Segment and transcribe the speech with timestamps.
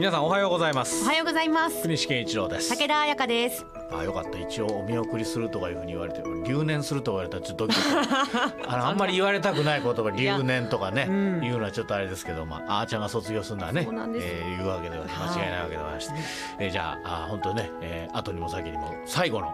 [0.00, 1.04] 皆さんおはようございます。
[1.04, 1.82] おはようございます。
[1.82, 2.70] 国試健一郎です。
[2.70, 3.66] 武田彩香です。
[3.92, 4.38] あよかった。
[4.38, 8.64] 一応お見送りするとかいうふうに言われて留年するとか言われたらちょっとドキドキ。
[8.66, 11.40] あのあんまり言われたくない言葉留年とかね、うん。
[11.42, 14.26] 言うのはちょっとあれですけど、まあ、あーちゃんが卒業するのはねそうなんです。
[14.26, 16.12] えー言うわけでは間違いないわけではなくて、
[16.60, 19.52] えーじゃああ本当ね、えー後にも先にも最後の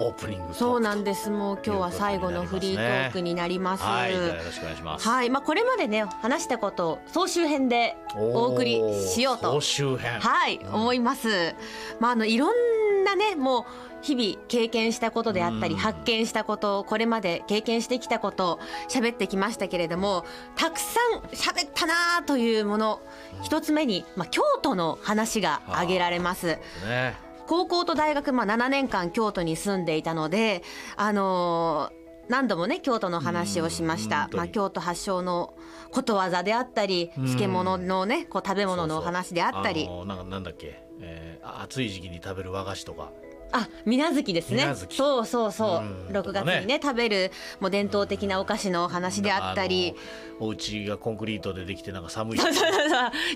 [0.00, 1.30] オープニングそうなんです。
[1.30, 3.82] もう今日は最後のフリートークになります。
[3.82, 4.14] はい。
[4.14, 5.08] よろしくお願いします。
[5.08, 5.30] はい。
[5.30, 9.52] まあこれまでね話したことを総集編でお送りしようと。
[9.54, 10.20] 総集編。
[10.20, 11.54] はい、思います。
[11.98, 13.64] まああのいろんなねもう
[14.00, 15.80] 日々経験したことであったりうん。
[15.80, 23.00] 発見したことこれまで経験してきたことを喋ってきましたけれどもたくさん喋ったなというもの
[23.42, 26.58] 一つ目に、まあ、京都の話が挙げられます。
[26.86, 30.62] ね高校と大学、まあ、7年間京都に住んでいたので、
[30.96, 34.28] あのー何度もね京都の話をしました。
[34.34, 35.54] まあ、京都発祥の
[35.90, 37.24] ことわざであったりうん。
[37.24, 39.86] 漬物のねこう食べ物のお話であったり。
[39.86, 43.12] そうなんかなんだっけ、えーあ暑い時期に食べる和菓子とか
[43.52, 44.74] あ、水無月ですね。
[44.90, 46.08] そうそうそう。
[46.08, 46.16] うん。
[46.16, 49.94] 6月にね食べるもう伝統的なお菓子のお話であったり、
[50.40, 52.38] お家がコンクリートでできてなんか寒い。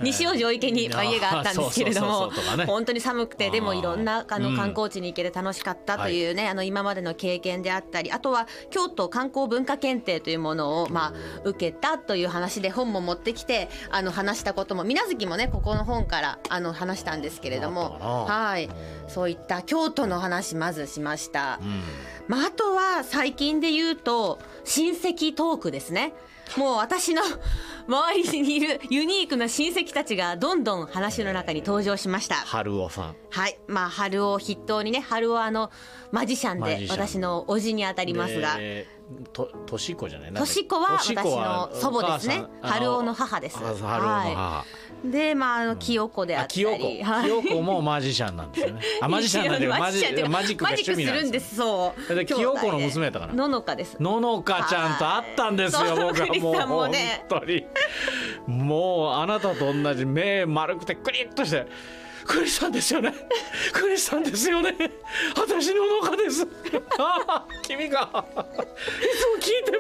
[0.02, 2.30] 西尾城池にまあ家があったんですけれども。
[2.66, 4.42] 本当に寒くてでもいろんなあうん。
[4.42, 11.12] の観光地に行けて楽しかったというねあの今までの経験であったりあとは京都観光文化検定というものをまあ
[11.44, 18.68] 受けたという話で本も持ってきてあの話したことも水無月もねここの本からあの話したんですけれどあもはい。
[19.08, 21.58] そういった京都の話まずしました。
[21.62, 21.82] うん
[22.28, 26.14] まあ、あとは最近で言うと親戚トークですね
[26.56, 27.22] もう私の
[27.88, 32.37] 周りにいる ユニークな親戚たちがどんどん話の中に登場しました。
[32.37, 33.16] 春尾さん。
[33.31, 33.59] はい。
[33.66, 35.70] まあ春尾を筆頭にね春尾はあの
[36.10, 38.56] マジシャンで私の叔父にあたりますが。
[38.56, 38.87] で
[39.34, 40.32] ととしこじゃない？
[40.32, 42.44] としこは私の祖母ですね。
[42.62, 43.59] 春尾の母です。
[43.59, 44.64] 春尾の母、は
[45.04, 46.60] でまああの清子でああったり。
[46.62, 47.25] 清子 はい。
[47.25, 48.81] 清子もマジシャンなんですよね。
[49.03, 52.14] あマジシャンなんだよ マジマジックするんで趣味なんですすそう。
[52.14, 52.25] で。
[52.25, 53.97] 清子の娘やったかなののかです。
[54.00, 56.41] ののかちゃんと会ったんですよはい。
[56.41, 56.66] 僕は。
[56.66, 57.66] もう本ね当に
[58.47, 61.66] もうあなたと同じ目丸くてクリッとして
[62.32, 63.12] クリスさんですよね？
[63.75, 64.75] クリスさんですよね？
[65.37, 66.47] 私ののかです。
[66.98, 68.00] ああ君が。
[68.00, 69.72] いつも聞いて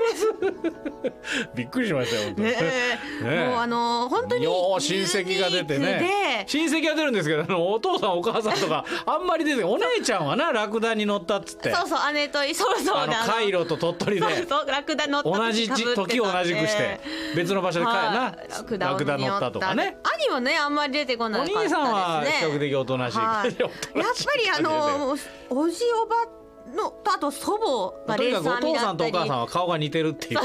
[1.02, 1.48] ます。
[1.56, 2.42] びっくりしましたよ本当。
[2.42, 2.62] にねえ。
[2.62, 3.48] ねえ。
[3.48, 6.44] もうあの本当によう親戚が出てね。
[6.44, 11.70] ク親戚が出るんですけどあのお父さんお母さんとかあんまり出てお姉ちゃんはなラクダに乗ったっつって。
[11.70, 14.26] でそうそう姉とそうそうあのカイロと鳥取で。
[14.36, 17.00] そうそうラクダ乗った同じじ時を同じくして
[17.34, 19.96] 別の場所で帰はいなラクダ乗ったとかね。
[20.26, 21.80] 兄はねあんまり出てこなおかったですね。
[21.80, 23.48] 兄さんは比較的おとなしいはい。
[23.48, 24.02] やっぱ
[24.36, 25.16] りあの
[25.50, 26.41] おじおば
[26.74, 30.40] のとあと祖母がレーサーに父さとおなんったり母さんは顔が似てるっていう。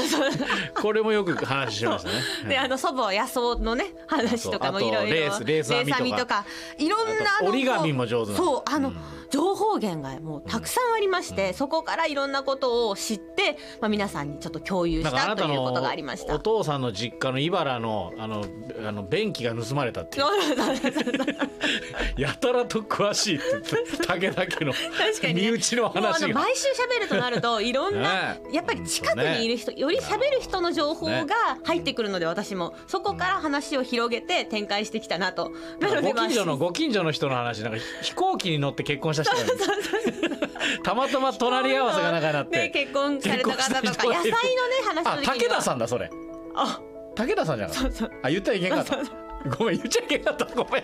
[0.80, 2.14] これもよく話しましたね。
[2.48, 5.14] であの祖母は野草のね話とかもいろいろ。
[5.14, 6.44] レースレース編みとか。
[6.78, 8.96] いろんな折り紙も上手そうあの、うん。
[9.30, 16.36] 情報源がもうたくさんありまして、そこからいろんなことを知って、まあ、皆さんにちょっと共有したということがありました。
[16.36, 16.38] お。
[16.38, 18.44] 父さんの実家の茨のあの
[18.86, 20.26] あの便器が盗まれたっていう。
[22.16, 24.72] やたらと詳しいって武田家の。
[25.34, 26.28] 身内のもうあ話が。
[26.28, 26.66] の毎週
[26.98, 28.40] 喋るとなると いろんな、ね。
[28.52, 32.74] やっぱり近くにいる人、より喋る人の情報が入ってくるので私も。
[32.86, 35.52] そこから話を広げて展開してきたなと。
[35.80, 39.58] なのでご近所のご近所の人の話なんか飛行機に乗って結婚した人がいる。
[40.82, 44.32] たまたま隣り合わせが仲になっね、て結婚された方とか野菜のね
[44.84, 45.50] 話あの時には。
[45.50, 46.10] 武田さんだそれ。
[46.54, 46.80] あ。
[47.14, 48.10] 武田さんじゃなかったそう。
[48.22, 49.27] あ言ったらいけんかった
[49.58, 50.44] ごめん言っちゃいけんかった。
[50.46, 50.82] ごめん。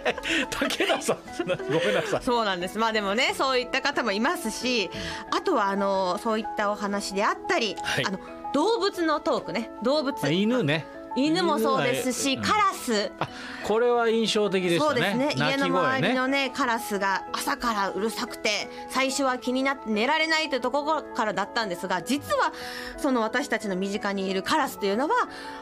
[0.50, 1.18] 武田さん。
[1.46, 2.22] ごめんなさい。
[2.22, 2.78] そうなんです。
[2.78, 4.90] まあでもねそういった方もいますし
[5.30, 8.06] あとはあのそういったお話であったり、はい。
[8.06, 8.18] あの
[8.52, 9.70] 動物のトークね。
[9.82, 10.16] 動物。
[10.22, 10.86] あ犬ね。
[11.16, 13.10] 犬もそうですし、カラス。
[13.20, 13.28] あ
[13.64, 15.32] これは印象的でしたそうですね。
[15.36, 22.52] 家の周りのねねカラスが朝からうるさくて最初は気になって寝られないというところからだったんですが実は
[22.96, 25.14] その私たちの身近にいるカラスというのは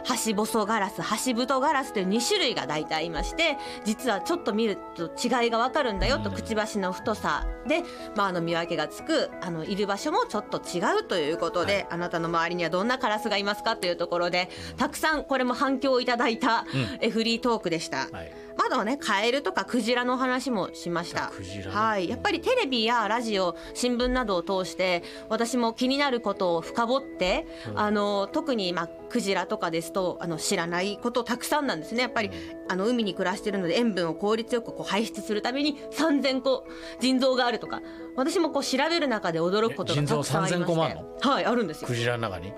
[0.04, 6.34] ハシボソガラスハシブトガラスという2種類が大体いまして実はちょっと見ると違いがわかるんだよと、うん。
[6.34, 7.82] くちばしの太さで、
[8.16, 11.86] まあ、あの見分けがつくあのいる場所もちょっと違うということで、はい。
[11.90, 16.98] あなたの周りにはどんなカラスがいますかというところでたくさんこれも反響をいただいた、うん。
[17.00, 17.91] えフリートークでした。
[17.96, 18.32] はい。
[18.54, 21.32] あとはねカエルとかクジラの話もしました。
[21.70, 22.08] はい。
[22.08, 32.02] やっぱりテレビやラジオ新聞などを通して私も気になることを深掘って、あの特にまあクジラとかですとあの知らないことたくさんなんですね。
[32.02, 32.30] やっぱり
[32.68, 36.66] あの海に暮らしているので塩分を効率よくこう排出するために3000個
[37.00, 37.80] 腎臓があるとか
[38.16, 41.88] 私もこう調べる中で驚くことがたくさんありま3000個もあしるてはいあるんですよ。
[41.88, 42.52] クジラの中に？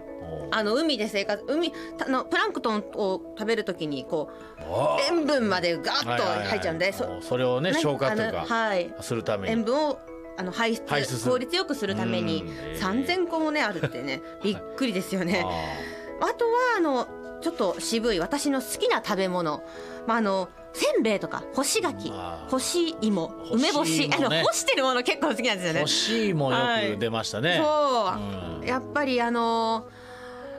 [0.51, 6.47] あの海で生活海たあのプランクトンを食べるときにこあう塩分までガッとはいはいはい。
[6.49, 8.95] 入っちゃうんで、それをね消化とかはい。
[9.01, 9.53] するために。
[9.53, 9.99] 塩分を
[10.37, 12.79] あの排出効率よくするためにうんへー。
[12.79, 15.45] 3000個もねあるってねびっくりですよね。
[16.21, 17.07] ああとはあの
[17.41, 19.63] ちょっと渋い私の好きな食べ物、
[20.07, 22.11] まあ、あのせんべいとか干し柿。
[22.49, 24.39] 干し芋梅干し、干し芋ね。
[24.39, 25.79] あの干してるもの結構好きなんですよね。
[25.79, 26.59] ー欲しいもよ
[26.97, 28.67] く出ましたね、そう、うん。
[28.67, 29.87] やっぱりあの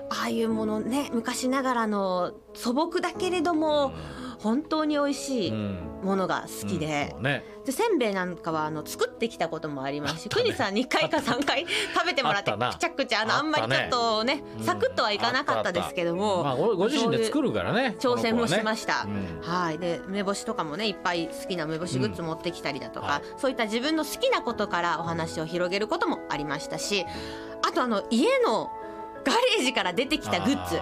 [0.09, 3.93] ああいうものね昔ながらの素朴だけれども、
[4.39, 5.79] 本当に美味しいうん。
[6.03, 7.05] ものが好きで。
[7.05, 7.43] うん、そうね。
[7.65, 10.29] でせんべいなんかはあの作ってきたこともありますし、ね。
[10.29, 11.65] 国さん2回か3回
[11.95, 14.63] 食べてもらってくちゃくちゃあのあんまりちょっとねうん。
[14.63, 19.07] サクッとはいかなかったですけども、まあ、ごご自身で作るからね挑戦もしましした。
[19.07, 19.41] うん。
[19.41, 23.21] はい、で梅干しとかもねいっぱい好きな梅干しグッズ持ってきたりだとか、はい。
[23.37, 27.05] そういった自分の好きなことからお話を広げることもありましたし
[27.67, 28.69] あとあの家の
[29.25, 30.79] ガレージから出てきたグッズ。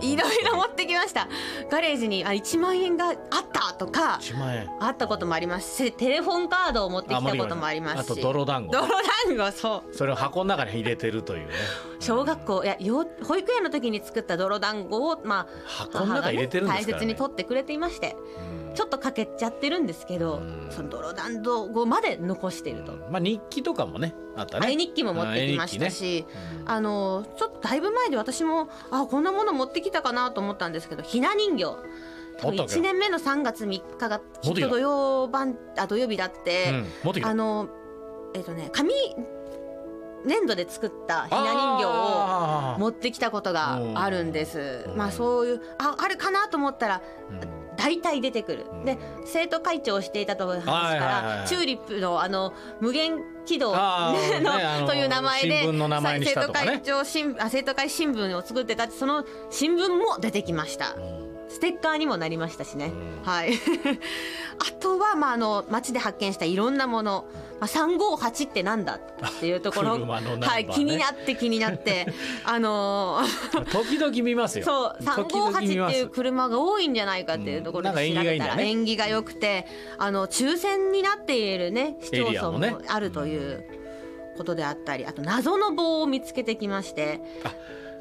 [0.00, 1.28] いろいろ持ってきました。
[1.70, 3.16] ガレージにあ1万円があっ
[3.52, 4.68] たとか1万円。
[4.80, 5.76] あったこともあります。
[5.76, 8.12] しテレフォンカードを持ってきたこともありますし。
[8.12, 8.72] あと泥団子。
[8.72, 9.94] 泥団子そう。
[9.94, 11.54] それを箱の中に入れてるというね。
[12.00, 18.16] 小学校いや幼保育園の時に作った泥団子をまあ箱の中入れてるんですね、大切に取ってくれていまして
[18.74, 20.66] ちょっとかけちゃってるんですけどうん。
[20.70, 22.92] その泥団子まで残していると。
[22.92, 23.00] うん。
[23.10, 24.72] まあ日記とかもねあったね。
[24.72, 26.26] 絵日記も持ってきましたし、
[26.60, 26.70] うん。
[26.70, 31.64] あのちょっとだいぶ前で私もあこんなもの持ってきたかなと思ったんですけどひな人形。
[32.38, 37.68] 多分持ったっけ1年目の3月3日がき持っと土曜晩あ土曜日だって、うんあの
[38.34, 38.92] えっ、とね紙
[40.24, 42.80] 粘土で作ったひな人形をあー。
[42.80, 44.84] 持ってきたことがあるんです。
[44.88, 44.96] うん。
[44.96, 48.84] まあそういうああるかなと思ったらうん大体出てくる、うん。
[48.86, 48.96] で
[49.26, 55.66] 生徒会長をしていたという話から、はいはいはいチューリップのあの無限軌道 の、ねという名前で
[56.24, 60.94] 生徒会長新あ生徒会新聞を作ってたってその新聞も出てきました。
[60.94, 61.24] うん。
[61.50, 63.22] ステッカーにもなりましたしね、うん。
[63.22, 63.52] はい。
[64.58, 67.26] あとは、まあ、あの街で発見したいろんなもの、
[67.60, 69.00] まあ、358ってなんだっ
[69.40, 70.06] ていうところ、 ね。
[70.06, 72.06] はい、気になって気になって。
[72.44, 73.64] あのー。
[73.70, 74.64] 時々見ますよ。
[74.64, 79.66] そう時々見ま358ってすいう車が多いんじゃないかっていうところで調べたら縁起が良くて
[79.98, 83.64] あの抽選になっているね市町村もあるという
[84.36, 87.20] ことであったりあと謎の棒を見つけてきまして。
[87.44, 87.52] あ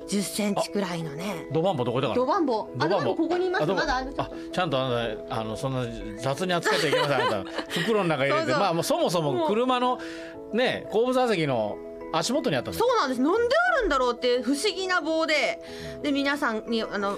[0.08, 1.48] 10センチくらいのね。
[1.52, 2.16] ドバンボどこだから？
[2.18, 2.70] ドバンボ。
[2.80, 3.16] あドバンボ。
[3.16, 3.66] ここにいます。
[3.66, 5.86] まだあちゃんとあのあのそんな
[6.20, 7.28] 雑に扱ってはいけません。
[7.28, 10.00] あなた袋の中入れてまあもうそもそも車の
[10.54, 11.78] ね後部座席の
[12.12, 13.22] 足元にあったそうなんです。
[13.22, 15.62] なんであるんだろうって不思議な棒で。
[16.02, 17.18] で皆さんにあの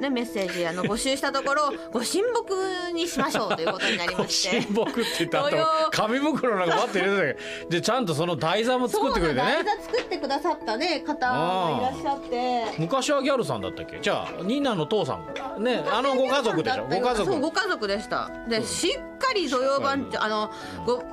[0.00, 4.62] ね、メッセージあの募集したところご神木にしましょうということになりまして。
[4.62, 5.44] 親睦って言った
[5.90, 9.42] 紙袋の中バッて入れてたけどでちゃんとその台座も作ってくれてね。
[9.42, 12.64] 台座作ってくださったね方がいらっしゃって。
[12.78, 14.00] 昔はギャルさんだったっけ？
[14.00, 15.16] じゃあニーナの父さ
[15.58, 15.62] ん。
[15.62, 16.86] ねあのご家族でしょ？
[16.86, 18.30] ご家そう族ご家族でした。
[18.48, 20.50] でしっかり土曜番あの
[20.86, 21.04] ご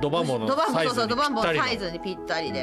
[0.00, 0.56] ドバンボの。
[0.56, 0.84] サ
[1.72, 2.58] イズにぴったりの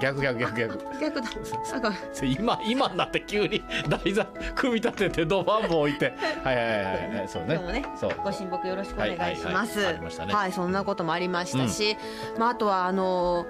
[0.00, 0.78] 逆逆逆逆。
[1.00, 1.28] 逆だ。
[1.72, 1.82] なん。
[1.82, 4.24] かそれ今今になって急に台座
[4.54, 6.14] 組み立ててドバンボ置いて。
[6.42, 7.54] はいはいはいはいそうね。
[7.56, 8.10] どうもねそう。
[8.24, 9.80] ご神木よろしくお願いします。
[9.80, 11.96] はいそんなこともありましたし、
[12.38, 13.46] まああとはあの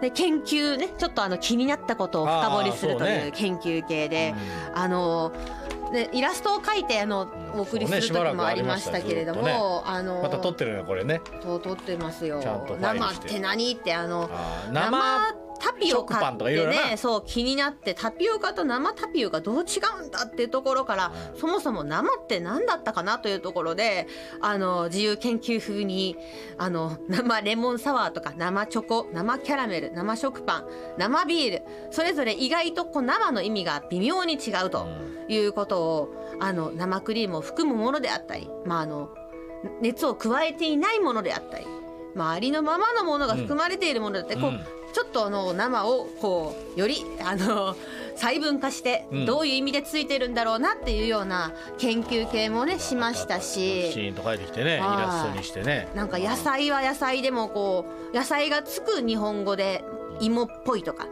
[0.00, 3.26] で研究ねちょっとあの気になったことを深掘りするとあーそうね。
[3.26, 4.34] いう研究系で、
[4.74, 5.32] あの
[5.92, 11.20] でイラストを描いてあのお送りする時もありましたけれども、ありまあのまた撮ってるねこれね。
[11.42, 12.40] と撮ってますよ。
[12.80, 13.28] 生っして。
[13.28, 14.30] て何ってあの
[14.72, 16.70] 生タピオカってな。
[16.70, 24.06] ねそう気になってタピオカと生タピオカどう違うんだっていうところから、そもそも生って何だったかなというところで
[24.40, 26.16] あの自由研究風に
[26.56, 30.66] あの生レモンサワーとか生チョコ生キャラメル生食パン
[30.98, 34.86] 生ビールそれぞれ意外とこう生の意味が微妙に違うと
[35.28, 39.10] いうことをあの生クリームを含むものであったり、まあ、あの
[39.80, 41.66] 熱を加えていないものであったり。
[42.14, 47.76] まあ、ありのままのものが含まれているものだって、こううんちょっとあの生をこうよりあの
[48.16, 49.26] 細分化してうん。
[49.26, 54.98] どういう意味でついてるんだろうなっていうような研究系もねしましたシしーンと書いてきてねイはい。
[55.02, 55.88] ラストにしてね。
[55.94, 59.84] なんか野菜は野菜でもこう野菜がつく日本語で
[60.20, 61.06] 芋っぽいとか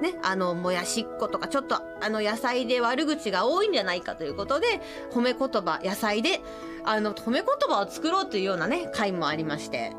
[0.00, 6.40] ね、あのもやしっことかちょっとあの野菜で悪口が多いんじゃないかということで褒め言葉野菜で
[6.84, 9.92] あの褒め言葉を作ろうというようなね回もありまして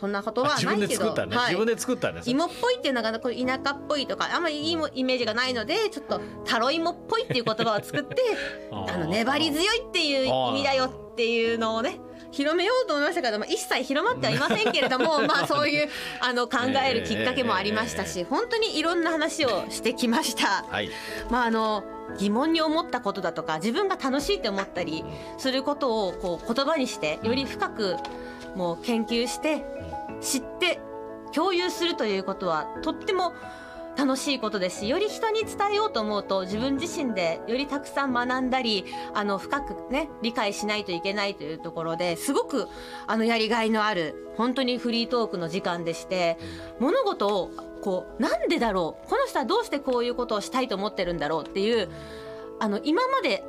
[0.00, 1.04] そんなことは自分でないけど。
[1.04, 1.46] 作ったね、はい。
[1.46, 2.32] 自分で作ったんですね。
[2.32, 8.16] 芋っぽいっていうのがこう田舎っぽいとかあんまりいいイメージがないのでちょっとタロイモっぽいっていう言葉を作って
[8.70, 12.00] あの粘り強いっていう意味だよっていうのをね
[12.30, 15.88] 広めようと思いましたけども一切広まってはいませんけれども まあそういう
[16.20, 20.64] あの考えるきっかけもありましたし本当にいろんな話をしてきました。
[20.68, 20.90] はい。
[21.30, 21.84] まああの
[22.18, 25.04] 疑問に思ったことだとか自分が楽しいと思ったり
[25.36, 27.96] することをこう言葉にしてより深く
[28.54, 29.64] もう研究して
[30.20, 30.80] 知って
[31.34, 33.32] 共有するということはとっても
[33.98, 42.68] 楽しいことですしより人に伝えようと思うと自分自身でよりたくさん学んだりあの深くね理解しないといけないというところですごく
[43.08, 46.38] あのやりがいのある本当にフリートークの時間でして
[46.78, 47.50] 物事を
[47.82, 51.88] こうなんでだろうこの人はどうしてこういうことをしたいと思ってるんだろうっていう
[52.60, 53.44] あの今まで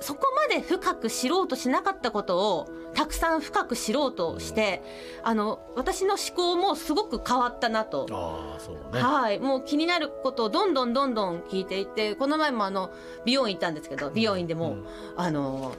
[0.00, 4.82] そこまで深く知ろうとしなかったことをたくさん深く知ろうとして
[5.22, 8.06] あの私の思考もすごく変わったなと。
[8.10, 9.02] ああそうね。
[9.02, 12.90] はい、もう気になることをどんどんどんどん聞いていってこの前もあの
[13.24, 14.86] 美容院行ったんですけど美容院でも、うん。
[15.16, 15.74] あの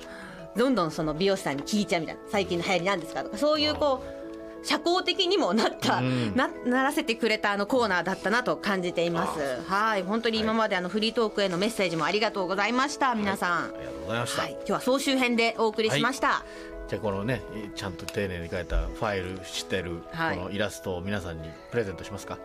[0.55, 4.20] どんどんその美容師さんに聞いちゃうみたいな最近の流行りなんですかとかそういうこう
[4.63, 6.35] 社交的にもなった、うん。
[6.35, 9.61] なならせてくれたあのコーナーだったなと感じています。
[9.67, 10.03] はい。
[10.03, 16.43] 本当に今まであのフリートークへのメッセージもありがとうございました皆さん、ありがとうございました、はい、今日は総集編でお送りしました、
[16.87, 17.41] じゃあこのね
[17.75, 20.37] ちゃんと丁寧に書いたファイルしてるはい。
[20.37, 22.37] このイラストを皆さんにプレゼントしますか、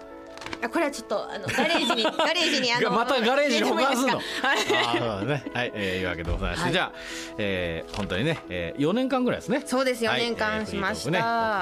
[0.62, 4.18] あこれはちょっとあのガレージに ガレージにあのまたガレージに保管すんの？
[4.18, 5.44] ああそうだね。
[5.54, 6.72] はい、えー、いうわけでございまして、はい。
[6.72, 6.92] じゃあ、
[7.38, 9.62] えー、本当にね、えー、4年間ぐらいですね。
[9.66, 10.20] そうですはい。
[10.20, 11.08] 4年間しました。
[11.10, 11.12] え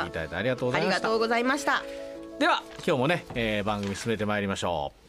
[0.04, 0.96] ねいただいてありがとうございました。
[0.96, 1.82] ありがとうございました。
[2.38, 5.03] では今日もね、えー、番組進めてまいりましょう